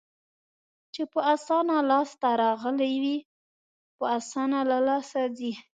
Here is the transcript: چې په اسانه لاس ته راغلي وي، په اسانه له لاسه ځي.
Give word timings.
چې 0.93 1.03
په 1.11 1.19
اسانه 1.33 1.75
لاس 1.89 2.09
ته 2.21 2.29
راغلي 2.43 2.93
وي، 3.03 3.17
په 3.97 4.05
اسانه 4.19 4.59
له 4.71 4.77
لاسه 4.87 5.21
ځي. 5.37 5.53